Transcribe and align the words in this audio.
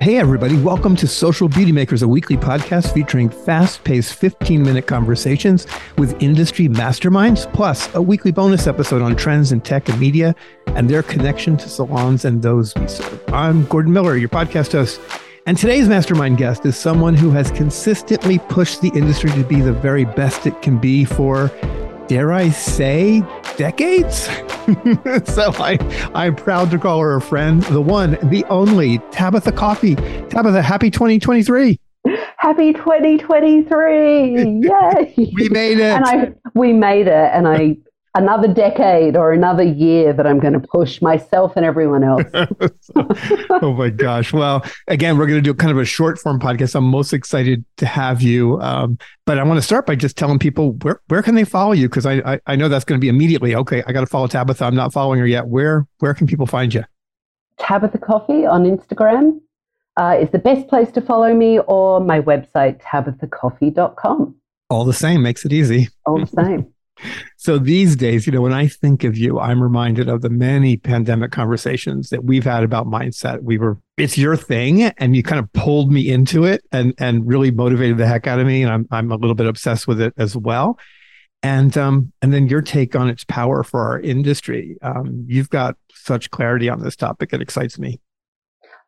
Hey, 0.00 0.18
everybody, 0.18 0.56
welcome 0.62 0.94
to 0.94 1.08
Social 1.08 1.48
Beauty 1.48 1.72
Makers, 1.72 2.02
a 2.02 2.08
weekly 2.08 2.36
podcast 2.36 2.94
featuring 2.94 3.28
fast 3.28 3.82
paced 3.82 4.14
15 4.14 4.62
minute 4.62 4.86
conversations 4.86 5.66
with 5.96 6.22
industry 6.22 6.68
masterminds, 6.68 7.52
plus 7.52 7.92
a 7.96 8.00
weekly 8.00 8.30
bonus 8.30 8.68
episode 8.68 9.02
on 9.02 9.16
trends 9.16 9.50
in 9.50 9.60
tech 9.60 9.88
and 9.88 9.98
media 9.98 10.36
and 10.68 10.88
their 10.88 11.02
connection 11.02 11.56
to 11.56 11.68
salons 11.68 12.24
and 12.24 12.42
those 12.42 12.76
we 12.76 12.86
serve. 12.86 13.20
I'm 13.34 13.64
Gordon 13.66 13.92
Miller, 13.92 14.16
your 14.16 14.28
podcast 14.28 14.70
host. 14.70 15.00
And 15.46 15.58
today's 15.58 15.88
mastermind 15.88 16.38
guest 16.38 16.64
is 16.64 16.76
someone 16.76 17.16
who 17.16 17.30
has 17.32 17.50
consistently 17.50 18.38
pushed 18.38 18.80
the 18.80 18.92
industry 18.94 19.32
to 19.32 19.42
be 19.42 19.60
the 19.60 19.72
very 19.72 20.04
best 20.04 20.46
it 20.46 20.62
can 20.62 20.78
be 20.78 21.04
for 21.04 21.50
dare 22.08 22.32
I 22.32 22.48
say, 22.48 23.22
decades. 23.56 24.24
so 25.24 25.52
I, 25.58 25.78
I'm 26.14 26.34
proud 26.34 26.70
to 26.72 26.78
call 26.78 27.00
her 27.00 27.14
a 27.14 27.20
friend, 27.20 27.62
the 27.64 27.80
one, 27.80 28.18
the 28.24 28.44
only 28.48 28.98
Tabatha 29.10 29.54
Coffey. 29.54 29.94
Tabatha, 29.94 30.62
happy 30.62 30.90
2023. 30.90 31.78
Happy 32.38 32.72
2023. 32.72 34.34
Yay. 34.62 35.14
we 35.16 35.48
made 35.50 35.78
it. 35.78 35.82
And 35.82 36.04
I, 36.04 36.32
we 36.54 36.72
made 36.72 37.06
it. 37.06 37.30
And 37.32 37.46
I 37.46 37.76
another 38.14 38.48
decade 38.48 39.16
or 39.16 39.32
another 39.32 39.62
year 39.62 40.12
that 40.12 40.26
I'm 40.26 40.38
going 40.38 40.54
to 40.54 40.60
push 40.60 41.00
myself 41.00 41.52
and 41.56 41.64
everyone 41.64 42.02
else. 42.02 42.24
oh 43.62 43.74
my 43.74 43.90
gosh. 43.90 44.32
Well, 44.32 44.64
again, 44.88 45.18
we're 45.18 45.26
going 45.26 45.38
to 45.38 45.42
do 45.42 45.54
kind 45.54 45.70
of 45.70 45.78
a 45.78 45.84
short 45.84 46.18
form 46.18 46.40
podcast. 46.40 46.74
I'm 46.74 46.84
most 46.84 47.12
excited 47.12 47.64
to 47.76 47.86
have 47.86 48.22
you. 48.22 48.60
Um, 48.60 48.98
but 49.26 49.38
I 49.38 49.44
want 49.44 49.58
to 49.58 49.62
start 49.62 49.86
by 49.86 49.94
just 49.94 50.16
telling 50.16 50.38
people 50.38 50.72
where, 50.82 51.00
where 51.08 51.22
can 51.22 51.34
they 51.34 51.44
follow 51.44 51.72
you? 51.72 51.88
Cause 51.88 52.06
I, 52.06 52.14
I, 52.14 52.40
I 52.46 52.56
know 52.56 52.68
that's 52.68 52.84
going 52.84 52.98
to 52.98 53.04
be 53.04 53.08
immediately, 53.08 53.54
okay, 53.54 53.82
I 53.86 53.92
got 53.92 54.00
to 54.00 54.06
follow 54.06 54.26
Tabatha. 54.26 54.66
I'm 54.66 54.74
not 54.74 54.92
following 54.92 55.20
her 55.20 55.26
yet. 55.26 55.46
Where, 55.46 55.86
where 55.98 56.14
can 56.14 56.26
people 56.26 56.46
find 56.46 56.72
you? 56.72 56.84
Tabatha 57.60 58.00
Coffey 58.00 58.46
on 58.46 58.64
Instagram 58.64 59.40
uh, 59.96 60.16
is 60.20 60.30
the 60.30 60.38
best 60.38 60.68
place 60.68 60.90
to 60.92 61.00
follow 61.00 61.34
me 61.34 61.58
or 61.60 62.00
my 62.00 62.20
website, 62.20 62.80
tabathacoffey.com. 62.80 64.34
All 64.70 64.84
the 64.84 64.92
same, 64.92 65.22
makes 65.22 65.44
it 65.44 65.52
easy. 65.52 65.88
All 66.06 66.20
the 66.20 66.26
same. 66.26 66.72
So 67.36 67.58
these 67.58 67.96
days, 67.96 68.26
you 68.26 68.32
know, 68.32 68.40
when 68.40 68.52
I 68.52 68.66
think 68.66 69.04
of 69.04 69.16
you, 69.16 69.38
I'm 69.38 69.62
reminded 69.62 70.08
of 70.08 70.22
the 70.22 70.30
many 70.30 70.76
pandemic 70.76 71.30
conversations 71.30 72.10
that 72.10 72.24
we've 72.24 72.44
had 72.44 72.64
about 72.64 72.86
mindset. 72.86 73.42
We 73.42 73.58
were, 73.58 73.78
it's 73.96 74.18
your 74.18 74.36
thing, 74.36 74.82
and 74.82 75.14
you 75.14 75.22
kind 75.22 75.38
of 75.38 75.52
pulled 75.52 75.92
me 75.92 76.10
into 76.10 76.44
it 76.44 76.62
and 76.72 76.94
and 76.98 77.26
really 77.26 77.50
motivated 77.50 77.98
the 77.98 78.06
heck 78.06 78.26
out 78.26 78.40
of 78.40 78.46
me. 78.46 78.62
And 78.62 78.72
I'm 78.72 78.86
I'm 78.90 79.12
a 79.12 79.16
little 79.16 79.34
bit 79.34 79.46
obsessed 79.46 79.86
with 79.86 80.00
it 80.00 80.14
as 80.16 80.36
well. 80.36 80.78
And 81.42 81.76
um 81.78 82.12
and 82.20 82.34
then 82.34 82.48
your 82.48 82.62
take 82.62 82.96
on 82.96 83.08
its 83.08 83.24
power 83.24 83.62
for 83.62 83.80
our 83.80 84.00
industry. 84.00 84.76
Um, 84.82 85.24
you've 85.28 85.50
got 85.50 85.76
such 85.94 86.30
clarity 86.30 86.68
on 86.68 86.82
this 86.82 86.96
topic. 86.96 87.32
It 87.32 87.40
excites 87.40 87.78
me. 87.78 88.00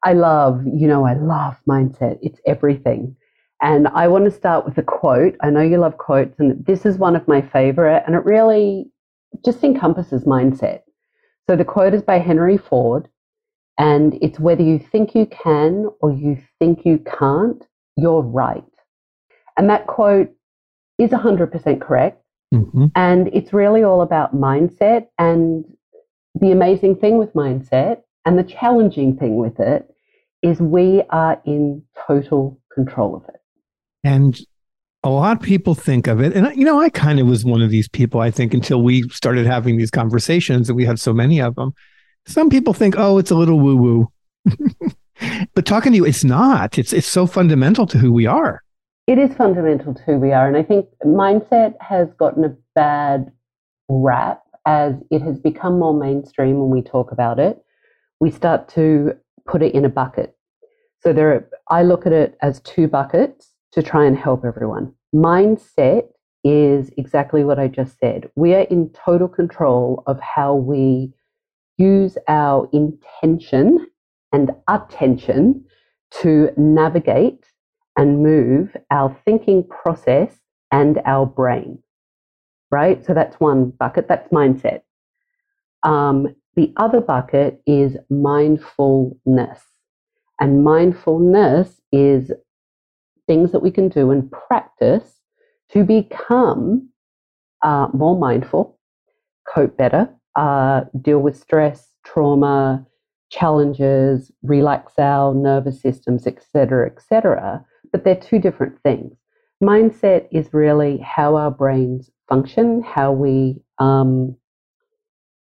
I 0.03 0.15
love, 0.15 0.63
you 0.65 0.89
know, 0.89 1.05
I 1.07 1.15
love 1.15 1.57
mindset. 1.69 2.19
It's 2.23 2.41
everything. 2.47 3.17
And 3.63 3.89
I 3.89 4.09
want 4.09 4.25
to 4.25 4.31
start 4.31 4.65
with 4.65 4.79
a 4.79 4.83
quote. 4.83 5.37
I 5.43 5.51
know 5.51 5.61
you 5.61 5.79
love 5.79 5.99
quotes, 5.99 6.39
and 6.39 6.65
this 6.65 6.87
is 6.87 6.97
one 6.97 7.15
of 7.15 7.29
my 7.29 7.43
favorite, 7.43 8.03
and 8.07 8.15
it 8.15 8.25
really 8.25 8.91
just 9.45 9.63
encompasses 9.63 10.25
mindset. 10.25 10.81
So 11.49 11.57
the 11.57 11.65
quote 11.65 11.95
is 11.95 12.03
by 12.03 12.19
Henry 12.19 12.57
Ford, 12.57 13.09
and 13.79 14.19
it's 14.23 14.39
whether 14.39 14.63
you 14.63 14.79
think 14.79 15.15
you 15.15 15.27
can 15.27 15.91
or 16.01 16.13
you 16.13 16.39
think 16.59 16.85
you 16.85 16.99
can't, 17.19 17.67
you're 17.97 18.23
right. 18.23 18.65
And 19.57 19.69
that 19.69 19.87
quote 19.87 20.31
is 20.99 21.11
100% 21.11 21.81
correct. 21.81 22.23
Mm-hmm. 22.55 22.87
And 22.95 23.29
it's 23.33 23.53
really 23.53 23.83
all 23.83 24.03
about 24.03 24.35
mindset. 24.35 25.07
And 25.19 25.65
the 26.39 26.51
amazing 26.51 26.97
thing 26.97 27.19
with 27.19 27.33
mindset 27.35 28.03
and 28.25 28.39
the 28.39 28.45
challenging 28.45 29.17
thing 29.17 29.37
with 29.37 29.61
it 29.61 29.89
is 30.43 30.61
we 30.61 31.03
are 31.11 31.41
in 31.45 31.83
total 32.07 32.61
control 32.73 33.17
of 33.17 33.25
it. 33.29 33.40
And 34.05 34.39
a 35.03 35.11
lot 35.11 35.37
of 35.37 35.43
people 35.43 35.75
think 35.75 36.07
of 36.07 36.21
it. 36.21 36.35
And, 36.35 36.55
you 36.57 36.65
know, 36.65 36.81
I 36.81 36.91
kind 36.91 37.21
of 37.21 37.27
was 37.27 37.45
one 37.45 37.63
of 37.63 37.71
these 37.71 37.89
people, 37.89 38.21
I 38.21 38.31
think, 38.31 38.53
until 38.53 38.83
we 38.83 39.09
started 39.09 39.47
having 39.47 39.79
these 39.79 39.91
conversations 39.91 40.69
and 40.69 40.77
we 40.77 40.85
had 40.85 41.01
so 41.01 41.13
many 41.13 41.41
of 41.41 41.55
them. 41.55 41.73
Some 42.27 42.51
people 42.51 42.75
think, 42.75 42.95
oh, 42.99 43.19
it's 43.19 43.31
a 43.31 43.37
little 43.37 43.59
woo 43.59 43.77
woo. 43.77 44.13
but 45.55 45.65
talking 45.65 45.93
to 45.93 45.97
you, 45.97 46.05
it's 46.05 46.25
not. 46.25 46.79
It's, 46.79 46.93
it's 46.93 47.07
so 47.07 47.27
fundamental 47.27 47.87
to 47.87 47.99
who 47.99 48.13
we 48.13 48.27
are. 48.27 48.63
It 49.07 49.19
is 49.19 49.35
fundamental 49.35 49.95
to 49.95 50.03
who 50.03 50.19
we 50.19 50.33
are. 50.33 50.47
And 50.47 50.57
I 50.57 50.63
think 50.63 50.87
mindset 51.05 51.75
has 51.81 52.09
gotten 52.19 52.45
a 52.45 52.55
bad 52.75 53.33
rap 53.89 54.43
as 54.67 54.95
it 55.11 55.23
has 55.23 55.39
become 55.39 55.79
more 55.79 55.95
mainstream 55.95 56.61
when 56.61 56.71
we 56.71 56.83
talk 56.83 57.11
about 57.11 57.39
it. 57.39 57.59
We 58.21 58.31
start 58.31 58.69
to 58.71 59.15
put 59.47 59.63
it 59.63 59.75
in 59.75 59.85
a 59.87 59.89
bucket. 59.89 60.37
So 61.03 61.15
there 61.15 61.33
are, 61.33 61.49
I 61.71 61.83
look 61.83 62.07
at 62.07 62.13
it 62.13 62.37
as 62.43 62.61
two 62.61 62.87
buckets 62.87 63.50
to 63.73 63.83
try 63.83 64.05
and 64.05 64.17
help 64.17 64.45
everyone. 64.45 64.93
Mindset 65.15 66.09
is 66.45 66.91
exactly 66.97 67.45
what 67.45 67.59
I 67.59 67.69
just 67.69 67.99
said. 67.99 68.31
We 68.35 68.55
are 68.55 68.63
in 68.63 68.91
total 68.91 69.29
control 69.29 70.03
of 70.07 70.19
how 70.21 70.55
we 70.55 71.13
use 71.77 72.17
our 72.29 72.69
intention 72.73 73.87
and 74.33 74.51
attention 74.69 75.65
to 76.23 76.51
navigate 76.57 77.47
and 77.97 78.23
move 78.23 78.77
our 78.91 79.17
thinking 79.25 79.67
process 79.69 80.35
and 80.71 81.01
our 81.05 81.27
brain. 81.27 81.83
Right? 82.71 83.05
So 83.05 83.15
that's 83.15 83.41
one 83.41 83.71
bucket, 83.71 84.09
that's 84.09 84.29
mindset. 84.33 84.83
Um, 85.83 86.35
the 86.57 86.73
other 86.77 87.01
bucket 87.01 87.61
is 87.67 87.97
mindfulness. 88.09 89.61
And 90.41 90.65
mindfulness 90.65 91.81
is 91.93 92.33
things 93.31 93.53
that 93.53 93.63
we 93.63 93.71
can 93.71 93.89
do 93.89 94.11
and 94.11 94.29
practice 94.33 95.21
to 95.71 95.85
become 95.85 96.89
uh, 97.63 97.87
more 97.95 98.19
mindful, 98.19 98.77
cope 99.55 99.77
better, 99.77 100.13
uh, 100.35 100.81
deal 101.01 101.21
with 101.21 101.39
stress, 101.39 101.95
trauma, 102.05 102.85
challenges, 103.31 104.33
relax 104.43 104.95
our 104.99 105.33
nervous 105.33 105.81
systems, 105.81 106.27
etc., 106.27 106.91
etc. 106.91 107.65
But 107.93 108.03
they're 108.03 108.17
two 108.17 108.41
different 108.41 108.83
things. 108.83 109.17
Mindset 109.63 110.27
is 110.33 110.53
really 110.53 110.99
how 110.99 111.37
our 111.37 111.53
brains 111.53 112.11
function, 112.29 112.83
how 112.83 113.13
we, 113.13 113.63
um, 113.79 114.35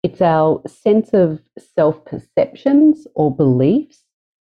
it's 0.03 0.20
our 0.20 0.60
sense 0.66 1.15
of 1.15 1.41
self 1.75 2.05
perceptions 2.05 3.06
or 3.15 3.34
beliefs 3.34 4.05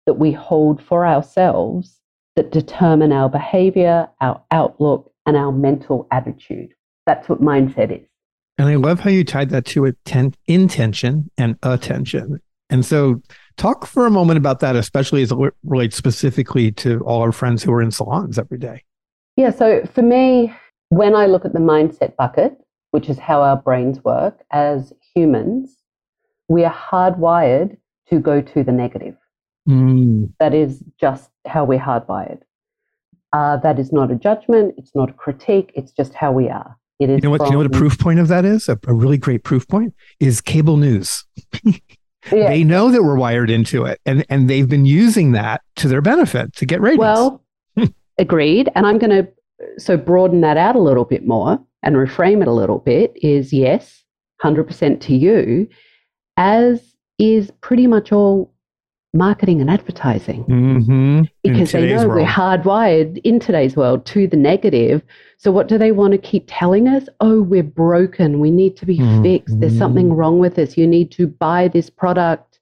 that 0.06 0.14
we 0.14 0.32
hold 0.32 0.82
for 0.82 1.06
ourselves 1.06 1.97
that 2.38 2.52
determine 2.52 3.10
our 3.10 3.28
behavior, 3.28 4.08
our 4.20 4.40
outlook, 4.52 5.12
and 5.26 5.36
our 5.36 5.50
mental 5.50 6.06
attitude. 6.12 6.72
That's 7.04 7.28
what 7.28 7.42
mindset 7.42 7.90
is. 7.90 8.06
And 8.58 8.68
I 8.68 8.76
love 8.76 9.00
how 9.00 9.10
you 9.10 9.24
tied 9.24 9.50
that 9.50 9.64
to 9.66 9.86
atten- 9.86 10.36
intention 10.46 11.32
and 11.36 11.58
attention. 11.64 12.40
And 12.70 12.86
so, 12.86 13.20
talk 13.56 13.86
for 13.86 14.06
a 14.06 14.10
moment 14.10 14.38
about 14.38 14.60
that, 14.60 14.76
especially 14.76 15.22
as 15.22 15.32
it 15.32 15.38
relates 15.64 15.96
specifically 15.96 16.70
to 16.72 17.00
all 17.00 17.22
our 17.22 17.32
friends 17.32 17.64
who 17.64 17.72
are 17.72 17.82
in 17.82 17.90
salons 17.90 18.38
every 18.38 18.58
day. 18.58 18.84
Yeah. 19.34 19.50
So, 19.50 19.84
for 19.92 20.02
me, 20.02 20.54
when 20.90 21.16
I 21.16 21.26
look 21.26 21.44
at 21.44 21.54
the 21.54 21.58
mindset 21.58 22.14
bucket, 22.14 22.56
which 22.92 23.08
is 23.08 23.18
how 23.18 23.42
our 23.42 23.56
brains 23.56 24.04
work 24.04 24.44
as 24.52 24.92
humans, 25.12 25.74
we 26.46 26.64
are 26.64 26.72
hardwired 26.72 27.78
to 28.10 28.20
go 28.20 28.40
to 28.40 28.62
the 28.62 28.72
negative. 28.72 29.16
Mm. 29.68 30.32
That 30.38 30.54
is 30.54 30.82
just 30.98 31.30
how 31.46 31.64
we're 31.64 31.78
hardwired. 31.78 32.40
Uh, 33.32 33.58
that 33.58 33.78
is 33.78 33.92
not 33.92 34.10
a 34.10 34.14
judgment. 34.14 34.74
It's 34.78 34.94
not 34.94 35.10
a 35.10 35.12
critique. 35.12 35.70
It's 35.74 35.92
just 35.92 36.14
how 36.14 36.32
we 36.32 36.48
are. 36.48 36.76
It 36.98 37.10
is. 37.10 37.16
You 37.18 37.22
know 37.22 37.30
what? 37.30 37.38
From, 37.38 37.46
you 37.46 37.52
know 37.52 37.58
what 37.58 37.66
a 37.66 37.70
proof 37.78 37.98
point 37.98 38.18
of 38.18 38.28
that 38.28 38.44
is? 38.44 38.68
A, 38.68 38.78
a 38.86 38.94
really 38.94 39.18
great 39.18 39.44
proof 39.44 39.68
point 39.68 39.94
is 40.18 40.40
cable 40.40 40.76
news. 40.76 41.24
yeah. 41.64 41.78
They 42.30 42.64
know 42.64 42.90
that 42.90 43.02
we're 43.02 43.16
wired 43.16 43.50
into 43.50 43.84
it, 43.84 44.00
and 44.06 44.24
and 44.30 44.48
they've 44.48 44.68
been 44.68 44.86
using 44.86 45.32
that 45.32 45.60
to 45.76 45.88
their 45.88 46.00
benefit 46.00 46.54
to 46.56 46.66
get 46.66 46.80
ratings. 46.80 47.00
Well, 47.00 47.44
agreed. 48.18 48.70
And 48.74 48.86
I'm 48.86 48.98
going 48.98 49.10
to 49.10 49.28
so 49.78 49.96
broaden 49.96 50.40
that 50.40 50.56
out 50.56 50.76
a 50.76 50.80
little 50.80 51.04
bit 51.04 51.26
more 51.26 51.60
and 51.82 51.96
reframe 51.96 52.42
it 52.42 52.48
a 52.48 52.52
little 52.52 52.78
bit. 52.78 53.12
Is 53.16 53.52
yes, 53.52 54.02
hundred 54.40 54.64
percent 54.64 55.02
to 55.02 55.14
you, 55.14 55.68
as 56.38 56.94
is 57.18 57.50
pretty 57.60 57.86
much 57.86 58.10
all 58.12 58.52
marketing 59.14 59.60
and 59.60 59.70
advertising 59.70 60.44
mm-hmm. 60.44 61.22
because 61.42 61.72
they 61.72 61.86
know 61.86 62.06
world. 62.06 62.20
we're 62.20 62.26
hardwired 62.26 63.18
in 63.24 63.40
today's 63.40 63.76
world 63.76 64.04
to 64.06 64.26
the 64.26 64.36
negative. 64.36 65.02
So, 65.38 65.50
what 65.50 65.68
do 65.68 65.78
they 65.78 65.92
want 65.92 66.12
to 66.12 66.18
keep 66.18 66.44
telling 66.46 66.88
us? 66.88 67.08
Oh, 67.20 67.42
we're 67.42 67.62
broken. 67.62 68.40
We 68.40 68.50
need 68.50 68.76
to 68.78 68.86
be 68.86 68.98
mm-hmm. 68.98 69.22
fixed. 69.22 69.60
There's 69.60 69.78
something 69.78 70.12
wrong 70.12 70.38
with 70.38 70.58
us. 70.58 70.76
You 70.76 70.86
need 70.86 71.10
to 71.12 71.26
buy 71.26 71.68
this 71.68 71.88
product 71.88 72.58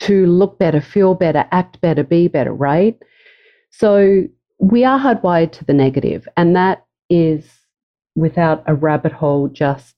to 0.00 0.26
look 0.26 0.58
better, 0.58 0.80
feel 0.80 1.14
better, 1.14 1.44
act 1.50 1.80
better, 1.80 2.04
be 2.04 2.28
better, 2.28 2.52
right? 2.52 2.96
So, 3.70 4.24
we 4.58 4.84
are 4.84 4.98
hardwired 4.98 5.52
to 5.52 5.64
the 5.64 5.74
negative, 5.74 6.26
and 6.36 6.56
that 6.56 6.84
is 7.08 7.48
without 8.16 8.64
a 8.66 8.74
rabbit 8.74 9.12
hole 9.12 9.46
just 9.48 9.94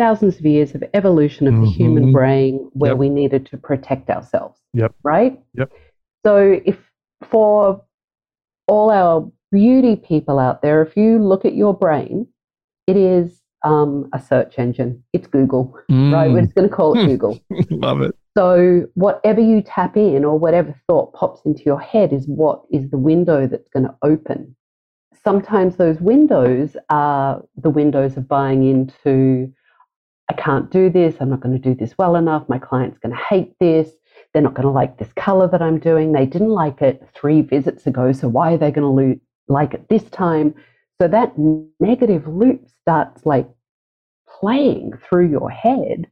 thousands 0.00 0.38
of 0.38 0.46
years 0.46 0.74
of 0.74 0.82
evolution 0.94 1.46
of 1.46 1.52
mm-hmm. 1.52 1.64
the 1.64 1.70
human 1.70 2.10
brain 2.10 2.70
where 2.72 2.92
yep. 2.92 2.98
we 2.98 3.10
needed 3.10 3.44
to 3.44 3.58
protect 3.58 4.08
ourselves. 4.08 4.58
Yep. 4.72 4.94
Right? 5.02 5.38
Yep. 5.54 5.70
So, 6.24 6.58
if 6.64 6.78
for 7.28 7.84
all 8.66 8.90
our 8.90 9.30
beauty 9.52 9.96
people 9.96 10.38
out 10.38 10.62
there, 10.62 10.80
if 10.80 10.96
you 10.96 11.18
look 11.18 11.44
at 11.44 11.54
your 11.54 11.74
brain, 11.74 12.26
it 12.86 12.96
is 12.96 13.42
um, 13.62 14.08
a 14.14 14.18
search 14.22 14.58
engine. 14.58 15.04
It's 15.12 15.26
Google, 15.26 15.78
mm. 15.90 16.12
right? 16.14 16.30
We're 16.30 16.42
just 16.42 16.54
going 16.54 16.68
to 16.68 16.74
call 16.74 16.98
it 16.98 17.06
Google. 17.10 17.38
Love 17.70 18.00
it. 18.00 18.16
So, 18.38 18.86
whatever 18.94 19.42
you 19.42 19.60
tap 19.60 19.98
in 19.98 20.24
or 20.24 20.38
whatever 20.38 20.74
thought 20.86 21.12
pops 21.12 21.42
into 21.44 21.62
your 21.64 21.80
head 21.80 22.14
is 22.14 22.26
what 22.26 22.62
is 22.70 22.88
the 22.88 22.98
window 22.98 23.46
that's 23.46 23.68
going 23.68 23.84
to 23.84 23.94
open. 24.02 24.56
Sometimes 25.22 25.76
those 25.76 26.00
windows 26.00 26.74
are 26.88 27.42
the 27.54 27.68
windows 27.68 28.16
of 28.16 28.26
buying 28.26 28.66
into 28.66 29.52
I 30.30 30.32
can't 30.32 30.70
do 30.70 30.88
this. 30.88 31.16
I'm 31.18 31.30
not 31.30 31.40
going 31.40 31.60
to 31.60 31.68
do 31.68 31.74
this 31.74 31.98
well 31.98 32.14
enough. 32.14 32.48
My 32.48 32.60
client's 32.60 32.98
going 32.98 33.16
to 33.16 33.22
hate 33.28 33.52
this. 33.58 33.90
They're 34.32 34.42
not 34.42 34.54
going 34.54 34.66
to 34.66 34.70
like 34.70 34.96
this 34.96 35.12
color 35.14 35.48
that 35.48 35.60
I'm 35.60 35.80
doing. 35.80 36.12
They 36.12 36.24
didn't 36.24 36.50
like 36.50 36.80
it 36.82 37.02
three 37.16 37.40
visits 37.42 37.84
ago. 37.84 38.12
So 38.12 38.28
why 38.28 38.52
are 38.52 38.56
they 38.56 38.70
going 38.70 38.84
to 38.84 39.02
lo- 39.02 39.20
like 39.48 39.74
it 39.74 39.88
this 39.88 40.04
time? 40.04 40.54
So 41.02 41.08
that 41.08 41.32
negative 41.80 42.28
loop 42.28 42.64
starts 42.80 43.26
like 43.26 43.48
playing 44.28 44.92
through 45.02 45.30
your 45.30 45.50
head. 45.50 46.06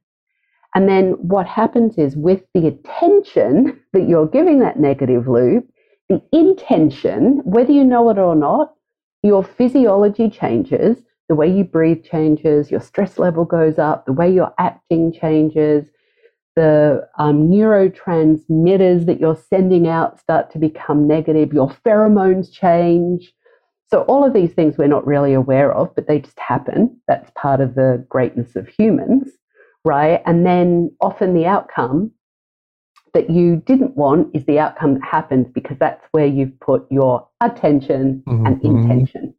And 0.75 0.89
then 0.89 1.13
what 1.13 1.47
happens 1.47 1.97
is 1.97 2.17
with 2.17 2.43
the 2.55 2.67
attention 2.67 3.79
that 3.93 4.09
you're 4.09 4.27
giving 4.27 4.59
that 4.59 4.81
negative 4.81 5.29
loop, 5.29 5.71
the 6.09 6.21
intention, 6.33 7.41
whether 7.45 7.71
you 7.71 7.85
know 7.85 8.11
it 8.11 8.19
or 8.19 8.35
not, 8.35 8.75
your 9.23 9.45
physiology 9.45 10.29
changes 10.29 11.05
the 11.29 11.35
way 11.35 11.51
you 11.51 11.65
breathe 11.65 12.05
changes, 12.05 12.71
your 12.71 12.81
stress 12.81 13.19
level 13.19 13.45
goes 13.45 13.79
up, 13.79 14.07
the 14.07 14.13
way 14.13 14.33
you're 14.33 14.55
acting 14.59 15.13
changes, 15.13 15.87
the 16.57 17.07
um, 17.19 17.49
neurotransmitters 17.49 19.07
that 19.07 19.21
you're 19.21 19.39
sending 19.49 19.87
out 19.87 20.19
start 20.19 20.51
to 20.53 20.59
become 20.59 21.07
negative, 21.07 21.53
your 21.53 21.69
pheromones 21.69 22.51
change. 22.51 23.33
So, 23.91 24.03
all 24.03 24.25
of 24.25 24.35
these 24.35 24.53
things 24.53 24.77
we're 24.77 24.89
not 24.89 25.07
really 25.07 25.35
aware 25.35 25.73
of, 25.73 25.95
but 25.95 26.09
they 26.09 26.19
just 26.19 26.39
happen. 26.39 27.01
That's 27.07 27.31
part 27.37 27.61
of 27.61 27.75
the 27.75 28.05
greatness 28.09 28.57
of 28.57 28.69
humans, 28.69 29.29
right? 29.85 30.23
And 30.27 30.45
then 30.45 30.91
often 31.01 31.35
the 31.35 31.47
outcome 31.47 32.11
that 33.15 33.31
you 33.31 33.63
didn't 33.65 33.97
want 33.97 34.35
is 34.35 34.45
the 34.45 34.59
outcome 34.59 34.95
that 34.95 35.05
happens 35.05 35.47
because 35.55 35.79
that's 35.79 36.05
where 36.13 36.27
you've 36.27 36.59
put 36.61 36.87
your 36.91 37.29
attention 37.41 38.23
mm-hmm. 38.27 38.47
and 38.47 38.63
intention. 38.65 39.35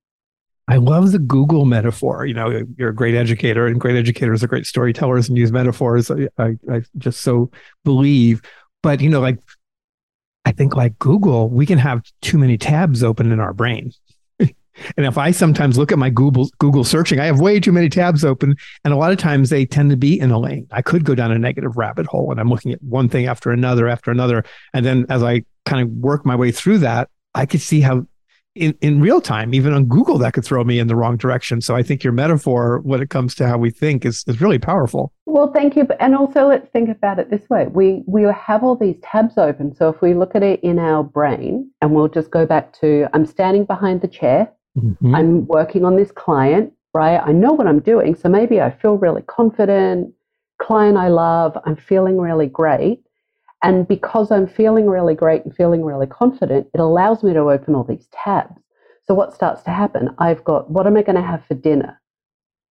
I 0.69 0.75
love 0.75 1.11
the 1.11 1.19
Google 1.19 1.65
metaphor. 1.65 2.27
You 2.27 2.35
know, 2.35 2.63
you're 2.77 2.89
a 2.89 2.95
great 2.95 3.15
educator, 3.15 3.65
and 3.65 3.81
great 3.81 3.95
educators 3.97 4.43
are 4.43 4.47
great 4.47 4.67
storytellers 4.67 5.27
and 5.27 5.35
use 5.35 5.51
metaphors. 5.51 6.11
I, 6.11 6.27
I, 6.37 6.57
I 6.71 6.83
just 6.99 7.21
so 7.21 7.49
believe. 7.83 8.43
But 8.83 9.01
you 9.01 9.09
know, 9.09 9.19
like 9.19 9.39
I 10.45 10.51
think 10.51 10.75
like 10.75 10.97
Google, 10.99 11.49
we 11.49 11.65
can 11.65 11.79
have 11.79 12.03
too 12.21 12.37
many 12.37 12.55
tabs 12.55 13.03
open 13.03 13.31
in 13.31 13.39
our 13.39 13.51
brain. 13.51 13.93
and 14.39 14.53
if 14.97 15.17
I 15.17 15.31
sometimes 15.31 15.75
look 15.75 15.91
at 15.91 15.97
my 15.97 16.11
Google 16.11 16.51
Google 16.59 16.83
searching, 16.83 17.19
I 17.19 17.25
have 17.25 17.39
way 17.39 17.59
too 17.59 17.71
many 17.71 17.89
tabs 17.89 18.23
open, 18.23 18.55
and 18.85 18.93
a 18.93 18.97
lot 18.97 19.11
of 19.11 19.17
times 19.17 19.49
they 19.49 19.65
tend 19.65 19.89
to 19.89 19.97
be 19.97 20.19
in 20.19 20.29
a 20.29 20.37
lane. 20.37 20.67
I 20.71 20.83
could 20.83 21.03
go 21.03 21.15
down 21.15 21.31
a 21.31 21.39
negative 21.39 21.77
rabbit 21.77 22.05
hole, 22.05 22.29
and 22.29 22.39
I'm 22.39 22.49
looking 22.49 22.73
at 22.73 22.83
one 22.83 23.09
thing 23.09 23.25
after 23.25 23.49
another 23.49 23.87
after 23.87 24.11
another, 24.11 24.45
and 24.75 24.85
then 24.85 25.07
as 25.09 25.23
I 25.23 25.45
kind 25.65 25.81
of 25.81 25.89
work 25.89 26.27
my 26.27 26.35
way 26.35 26.51
through 26.51 26.77
that, 26.79 27.09
I 27.33 27.47
could 27.47 27.61
see 27.61 27.81
how 27.81 28.05
in, 28.55 28.75
in 28.81 28.99
real 28.99 29.21
time, 29.21 29.53
even 29.53 29.73
on 29.73 29.85
Google, 29.85 30.17
that 30.17 30.33
could 30.33 30.43
throw 30.43 30.63
me 30.63 30.79
in 30.79 30.87
the 30.87 30.95
wrong 30.95 31.17
direction. 31.17 31.61
So 31.61 31.75
I 31.75 31.83
think 31.83 32.03
your 32.03 32.13
metaphor, 32.13 32.79
when 32.83 33.01
it 33.01 33.09
comes 33.09 33.35
to 33.35 33.47
how 33.47 33.57
we 33.57 33.69
think, 33.69 34.05
is, 34.05 34.23
is 34.27 34.41
really 34.41 34.59
powerful. 34.59 35.13
Well, 35.25 35.51
thank 35.53 35.75
you. 35.75 35.87
And 35.99 36.15
also, 36.15 36.47
let's 36.47 36.67
think 36.69 36.89
about 36.89 37.19
it 37.19 37.29
this 37.29 37.47
way: 37.49 37.67
we 37.67 38.03
we 38.07 38.23
have 38.23 38.63
all 38.63 38.75
these 38.75 38.97
tabs 39.03 39.37
open. 39.37 39.75
So 39.75 39.89
if 39.89 40.01
we 40.01 40.13
look 40.13 40.35
at 40.35 40.43
it 40.43 40.59
in 40.61 40.79
our 40.79 41.03
brain, 41.03 41.71
and 41.81 41.93
we'll 41.93 42.07
just 42.07 42.31
go 42.31 42.45
back 42.45 42.73
to, 42.81 43.07
I'm 43.13 43.25
standing 43.25 43.65
behind 43.65 44.01
the 44.01 44.07
chair. 44.07 44.51
Mm-hmm. 44.77 45.15
I'm 45.15 45.47
working 45.47 45.85
on 45.85 45.95
this 45.95 46.11
client, 46.11 46.73
right? 46.93 47.17
I 47.17 47.31
know 47.31 47.53
what 47.53 47.67
I'm 47.67 47.79
doing, 47.79 48.15
so 48.15 48.29
maybe 48.29 48.61
I 48.61 48.71
feel 48.71 48.97
really 48.97 49.21
confident. 49.23 50.13
Client 50.61 50.97
I 50.97 51.07
love, 51.07 51.57
I'm 51.65 51.75
feeling 51.75 52.17
really 52.17 52.47
great. 52.47 53.01
And 53.61 53.87
because 53.87 54.31
I'm 54.31 54.47
feeling 54.47 54.87
really 54.87 55.15
great 55.15 55.43
and 55.43 55.55
feeling 55.55 55.83
really 55.83 56.07
confident, 56.07 56.67
it 56.73 56.79
allows 56.79 57.23
me 57.23 57.33
to 57.33 57.39
open 57.39 57.75
all 57.75 57.83
these 57.83 58.07
tabs. 58.11 58.61
So, 59.05 59.13
what 59.13 59.33
starts 59.33 59.63
to 59.63 59.71
happen? 59.71 60.09
I've 60.17 60.43
got 60.43 60.69
what 60.69 60.87
am 60.87 60.95
I 60.95 61.01
going 61.01 61.15
to 61.15 61.21
have 61.21 61.45
for 61.45 61.55
dinner? 61.55 61.99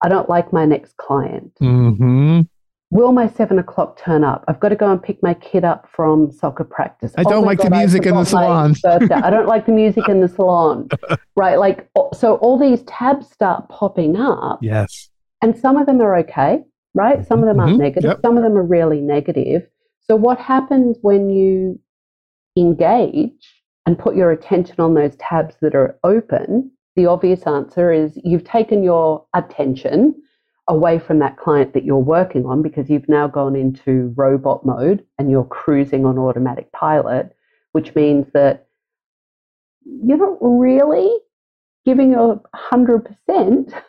I 0.03 0.09
don't 0.09 0.29
like 0.29 0.53
my 0.53 0.65
next 0.65 0.97
client. 0.97 1.53
Mm-hmm. 1.61 2.43
Will 2.91 3.13
my 3.13 3.29
seven 3.29 3.59
o'clock 3.59 3.99
turn 3.99 4.25
up? 4.25 4.45
I've 4.49 4.61
got 4.61 4.71
to 4.71 4.77
go 4.77 4.91
and 4.91 5.03
pick 5.03 5.23
my 5.23 5.35
kid 5.35 5.63
up 5.63 5.89
from 5.93 6.33
soccer 6.33 6.65
practice. 6.65 7.13
I 7.19 7.23
don't 7.23 7.45
oh 7.45 7.47
like 7.47 7.59
God, 7.59 7.67
the 7.67 7.77
music 7.77 8.07
in 8.07 8.15
the 8.15 8.25
salon. 8.25 8.75
I 8.87 9.31
don't 9.31 9.47
like 9.47 9.67
the 9.67 9.73
music 9.73 10.09
in 10.09 10.21
the 10.21 10.29
salon. 10.29 10.89
Right. 11.37 11.57
Like, 11.57 11.89
so 12.15 12.35
all 12.37 12.59
these 12.59 12.83
tabs 12.83 13.31
start 13.31 13.69
popping 13.69 14.17
up. 14.17 14.59
Yes. 14.61 15.09
And 15.41 15.57
some 15.57 15.77
of 15.77 15.87
them 15.87 16.01
are 16.01 16.17
okay, 16.17 16.65
right? 16.95 17.25
Some 17.25 17.41
of 17.41 17.47
them 17.47 17.61
aren't 17.61 17.75
mm-hmm. 17.75 17.83
negative. 17.83 18.09
Yep. 18.09 18.21
Some 18.23 18.37
of 18.37 18.43
them 18.43 18.57
are 18.57 18.63
really 18.65 19.01
negative. 19.01 19.69
So, 20.11 20.17
what 20.17 20.39
happens 20.39 20.97
when 21.03 21.29
you 21.29 21.79
engage 22.57 23.63
and 23.85 23.99
put 23.99 24.17
your 24.17 24.31
attention 24.31 24.77
on 24.79 24.95
those 24.95 25.17
tabs 25.17 25.57
that 25.61 25.75
are 25.75 25.99
open? 26.03 26.71
The 26.97 27.07
obvious 27.07 27.43
answer 27.47 27.93
is 27.93 28.19
you've 28.25 28.45
taken 28.45 28.83
your 28.83 29.25
attention 29.35 30.15
away 30.67 30.99
from 30.99 31.19
that 31.19 31.37
client 31.37 31.75
that 31.75 31.85
you're 31.85 31.97
working 31.97 32.47
on 32.47 32.63
because 32.63 32.91
you've 32.91 33.09
now 33.09 33.29
gone 33.29 33.55
into 33.55 34.13
robot 34.17 34.65
mode 34.65 35.05
and 35.19 35.31
you're 35.31 35.45
cruising 35.45 36.05
on 36.05 36.19
automatic 36.19 36.73
pilot, 36.73 37.35
which 37.73 37.95
means 37.95 38.27
that 38.35 38.67
you're 39.85 40.19
not 40.19 40.39
really 40.41 41.11
giving 41.87 42.11
your 42.11 42.43
100% 42.73 43.83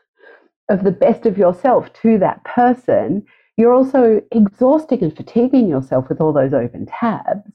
of 0.69 0.83
the 0.83 0.91
best 0.91 1.25
of 1.25 1.37
yourself 1.37 1.91
to 2.01 2.17
that 2.19 2.43
person 2.43 3.25
you're 3.59 3.73
also 3.73 4.21
exhausting 4.31 5.03
and 5.03 5.15
fatiguing 5.15 5.67
yourself 5.67 6.07
with 6.07 6.21
all 6.21 6.31
those 6.31 6.53
open 6.53 6.85
tabs. 6.85 7.51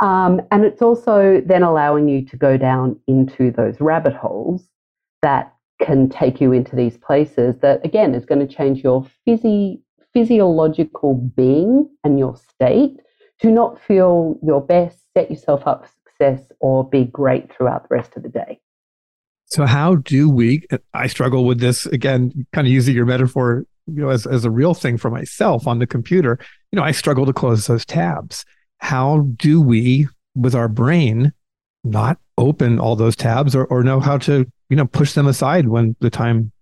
Um, 0.00 0.42
and 0.50 0.66
it's 0.66 0.82
also 0.82 1.40
then 1.44 1.62
allowing 1.62 2.10
you 2.10 2.26
to 2.26 2.36
go 2.36 2.58
down 2.58 3.00
into 3.08 3.50
those 3.50 3.80
rabbit 3.80 4.12
holes 4.12 4.68
that 5.22 5.54
can 5.82 6.10
take 6.10 6.42
you 6.42 6.52
into 6.52 6.76
these 6.76 6.98
places 6.98 7.56
that, 7.62 7.82
again, 7.86 8.14
is 8.14 8.26
going 8.26 8.46
to 8.46 8.54
change 8.54 8.84
your 8.84 9.06
physi- 9.26 9.80
physiological 10.12 11.14
being 11.14 11.88
and 12.04 12.18
your 12.18 12.36
state 12.36 12.98
to 13.40 13.50
not 13.50 13.80
feel 13.80 14.38
your 14.42 14.60
best, 14.60 14.98
set 15.16 15.30
yourself 15.30 15.66
up 15.66 15.86
for 15.86 15.90
success, 16.04 16.52
or 16.60 16.86
be 16.86 17.04
great 17.04 17.50
throughout 17.50 17.88
the 17.88 17.94
rest 17.94 18.14
of 18.14 18.22
the 18.22 18.28
day. 18.28 18.60
So, 19.46 19.64
how 19.64 19.94
do 19.94 20.28
we? 20.28 20.66
I 20.92 21.06
struggle 21.06 21.46
with 21.46 21.60
this 21.60 21.86
again, 21.86 22.46
kind 22.52 22.66
of 22.66 22.72
using 22.72 22.94
your 22.94 23.06
metaphor 23.06 23.64
you 23.88 24.02
know, 24.02 24.10
as, 24.10 24.26
as 24.26 24.44
a 24.44 24.50
real 24.50 24.74
thing 24.74 24.98
for 24.98 25.10
myself 25.10 25.66
on 25.66 25.78
the 25.78 25.86
computer, 25.86 26.38
you 26.72 26.76
know, 26.76 26.82
I 26.82 26.92
struggle 26.92 27.26
to 27.26 27.32
close 27.32 27.66
those 27.66 27.84
tabs. 27.84 28.44
How 28.78 29.26
do 29.36 29.60
we, 29.60 30.08
with 30.34 30.54
our 30.54 30.68
brain, 30.68 31.32
not 31.84 32.18
open 32.36 32.78
all 32.78 32.96
those 32.96 33.16
tabs 33.16 33.54
or, 33.56 33.64
or 33.66 33.82
know 33.82 34.00
how 34.00 34.18
to, 34.18 34.46
you 34.68 34.76
know, 34.76 34.86
push 34.86 35.12
them 35.12 35.26
aside 35.26 35.68
when 35.68 35.96
the 36.00 36.10
time 36.10 36.52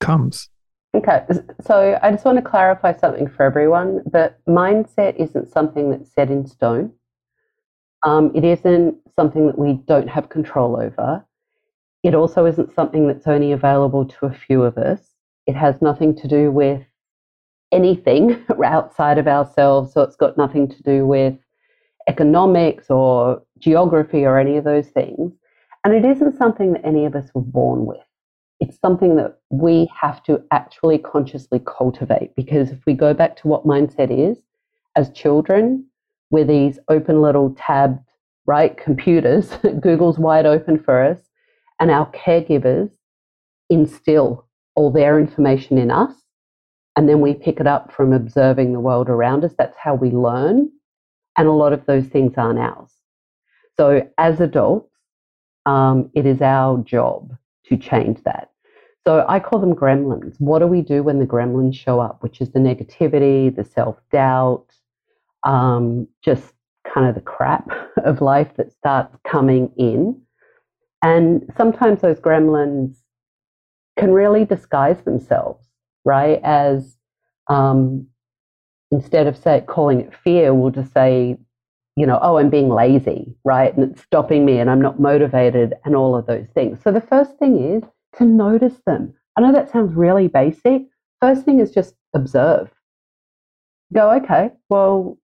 comes? 0.00 0.48
Okay, 0.94 1.22
so 1.60 1.98
I 2.02 2.10
just 2.10 2.24
want 2.24 2.36
to 2.36 2.42
clarify 2.42 2.96
something 2.96 3.28
for 3.28 3.42
everyone 3.42 4.02
that 4.12 4.38
mindset 4.46 5.16
isn't 5.16 5.52
something 5.52 5.90
that's 5.90 6.10
set 6.12 6.30
in 6.30 6.46
stone. 6.46 6.92
Um, 8.04 8.32
it 8.34 8.44
isn't 8.44 8.96
something 9.14 9.46
that 9.46 9.58
we 9.58 9.74
don't 9.86 10.08
have 10.08 10.28
control 10.28 10.80
over. 10.80 11.24
It 12.02 12.14
also 12.14 12.46
isn't 12.46 12.74
something 12.74 13.06
that's 13.06 13.26
only 13.26 13.52
available 13.52 14.06
to 14.06 14.26
a 14.26 14.32
few 14.32 14.62
of 14.62 14.78
us. 14.78 15.00
It 15.48 15.56
has 15.56 15.80
nothing 15.80 16.14
to 16.16 16.28
do 16.28 16.52
with 16.52 16.82
anything 17.72 18.44
outside 18.64 19.16
of 19.16 19.26
ourselves. 19.26 19.94
So 19.94 20.02
it's 20.02 20.14
got 20.14 20.36
nothing 20.36 20.68
to 20.68 20.82
do 20.82 21.06
with 21.06 21.34
economics 22.06 22.90
or 22.90 23.42
geography 23.58 24.24
or 24.26 24.38
any 24.38 24.58
of 24.58 24.64
those 24.64 24.88
things. 24.88 25.32
And 25.84 25.94
it 25.94 26.04
isn't 26.04 26.36
something 26.36 26.74
that 26.74 26.84
any 26.84 27.06
of 27.06 27.14
us 27.14 27.30
were 27.34 27.40
born 27.40 27.86
with. 27.86 27.98
It's 28.60 28.78
something 28.78 29.16
that 29.16 29.38
we 29.48 29.88
have 29.98 30.22
to 30.24 30.42
actually 30.50 30.98
consciously 30.98 31.60
cultivate 31.64 32.34
because 32.36 32.70
if 32.70 32.80
we 32.86 32.92
go 32.92 33.14
back 33.14 33.36
to 33.36 33.48
what 33.48 33.64
mindset 33.64 34.10
is, 34.10 34.36
as 34.96 35.10
children, 35.12 35.86
we're 36.30 36.44
these 36.44 36.78
open 36.88 37.22
little 37.22 37.54
tabbed, 37.56 38.00
right, 38.46 38.76
computers, 38.76 39.56
Google's 39.80 40.18
wide 40.18 40.44
open 40.44 40.78
for 40.78 41.02
us, 41.02 41.20
and 41.80 41.90
our 41.90 42.10
caregivers 42.10 42.90
instill 43.70 44.47
all 44.78 44.92
their 44.92 45.18
information 45.18 45.76
in 45.76 45.90
us. 45.90 46.14
And 46.94 47.08
then 47.08 47.20
we 47.20 47.34
pick 47.34 47.58
it 47.58 47.66
up 47.66 47.92
from 47.92 48.12
observing 48.12 48.72
the 48.72 48.78
world 48.78 49.08
around 49.08 49.44
us. 49.44 49.52
That's 49.58 49.76
how 49.76 49.96
we 49.96 50.10
learn. 50.10 50.70
And 51.36 51.48
a 51.48 51.52
lot 51.52 51.72
of 51.72 51.84
those 51.86 52.06
things 52.06 52.34
aren't 52.36 52.60
ours. 52.60 52.92
So, 53.76 54.08
as 54.18 54.40
adults, 54.40 54.94
um, 55.66 56.10
it 56.14 56.26
is 56.26 56.40
our 56.40 56.78
job 56.78 57.36
to 57.66 57.76
change 57.76 58.22
that. 58.22 58.52
So, 59.04 59.24
I 59.28 59.40
call 59.40 59.58
them 59.58 59.74
gremlins. 59.74 60.36
What 60.38 60.60
do 60.60 60.68
we 60.68 60.80
do 60.80 61.02
when 61.02 61.18
the 61.18 61.26
gremlins 61.26 61.74
show 61.74 61.98
up, 61.98 62.22
which 62.22 62.40
is 62.40 62.52
the 62.52 62.60
negativity, 62.60 63.54
the 63.54 63.64
self 63.64 63.96
doubt, 64.12 64.66
um, 65.42 66.06
just 66.24 66.54
kind 66.92 67.08
of 67.08 67.16
the 67.16 67.20
crap 67.20 67.68
of 68.04 68.20
life 68.20 68.54
that 68.56 68.72
starts 68.72 69.16
coming 69.26 69.72
in. 69.76 70.20
And 71.02 71.52
sometimes 71.56 72.00
those 72.00 72.20
gremlins 72.20 72.96
can 73.98 74.12
really 74.12 74.44
disguise 74.44 75.02
themselves, 75.02 75.66
right? 76.04 76.40
As 76.42 76.96
um, 77.48 78.06
instead 78.90 79.26
of 79.26 79.36
say 79.36 79.62
calling 79.66 80.00
it 80.00 80.14
fear, 80.14 80.54
we'll 80.54 80.70
just 80.70 80.92
say, 80.94 81.36
you 81.96 82.06
know, 82.06 82.18
oh, 82.22 82.38
I'm 82.38 82.48
being 82.48 82.68
lazy, 82.68 83.34
right? 83.44 83.76
And 83.76 83.90
it's 83.90 84.02
stopping 84.02 84.44
me 84.44 84.58
and 84.58 84.70
I'm 84.70 84.80
not 84.80 85.00
motivated 85.00 85.74
and 85.84 85.96
all 85.96 86.16
of 86.16 86.26
those 86.26 86.46
things. 86.54 86.78
So 86.82 86.92
the 86.92 87.00
first 87.00 87.36
thing 87.38 87.58
is 87.60 87.82
to 88.18 88.24
notice 88.24 88.80
them. 88.86 89.14
I 89.36 89.40
know 89.40 89.52
that 89.52 89.70
sounds 89.70 89.94
really 89.94 90.28
basic. 90.28 90.82
First 91.20 91.44
thing 91.44 91.58
is 91.58 91.72
just 91.72 91.94
observe. 92.14 92.70
Go, 93.92 94.12
okay, 94.12 94.50
well, 94.68 95.18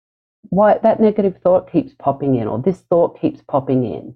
why 0.49 0.79
that 0.81 0.99
negative 0.99 1.37
thought 1.43 1.71
keeps 1.71 1.93
popping 1.93 2.35
in 2.35 2.47
or 2.47 2.59
this 2.59 2.81
thought 2.89 3.19
keeps 3.19 3.41
popping 3.47 3.85
in. 3.85 4.15